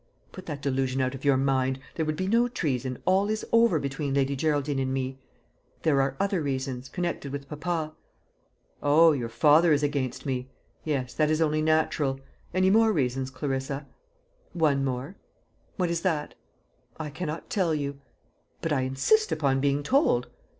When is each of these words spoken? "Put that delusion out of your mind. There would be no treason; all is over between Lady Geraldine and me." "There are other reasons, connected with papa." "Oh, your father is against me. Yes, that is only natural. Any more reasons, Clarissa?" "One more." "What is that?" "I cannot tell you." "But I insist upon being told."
"Put 0.31 0.47
that 0.47 0.63
delusion 0.63 0.99
out 0.99 1.13
of 1.13 1.23
your 1.23 1.37
mind. 1.37 1.77
There 1.93 2.07
would 2.07 2.15
be 2.15 2.27
no 2.27 2.47
treason; 2.47 2.97
all 3.05 3.29
is 3.29 3.45
over 3.51 3.77
between 3.77 4.15
Lady 4.15 4.35
Geraldine 4.35 4.79
and 4.79 4.91
me." 4.91 5.19
"There 5.83 6.01
are 6.01 6.17
other 6.19 6.41
reasons, 6.41 6.89
connected 6.89 7.31
with 7.31 7.47
papa." 7.47 7.93
"Oh, 8.81 9.11
your 9.11 9.29
father 9.29 9.71
is 9.71 9.83
against 9.83 10.25
me. 10.25 10.49
Yes, 10.83 11.13
that 11.13 11.29
is 11.29 11.39
only 11.39 11.61
natural. 11.61 12.19
Any 12.51 12.71
more 12.71 12.91
reasons, 12.91 13.29
Clarissa?" 13.29 13.85
"One 14.53 14.83
more." 14.83 15.17
"What 15.77 15.91
is 15.91 16.01
that?" 16.01 16.33
"I 16.99 17.11
cannot 17.11 17.51
tell 17.51 17.75
you." 17.75 17.99
"But 18.59 18.73
I 18.73 18.81
insist 18.81 19.31
upon 19.31 19.59
being 19.61 19.83
told." 19.83 20.29